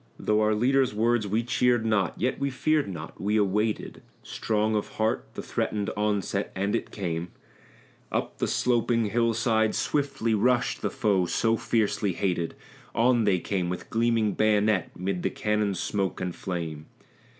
[0.17, 4.93] Though our leader's words we cheered not, yet we feared not; we awaited, Strong of
[4.93, 7.27] heart, the threatened onset, and it came:
[8.11, 12.55] Up the sloping hill side swiftly rushed the foe so fiercely hated;
[12.95, 16.87] On they came with gleaming bayonet 'mid the cannon's smoke and flame.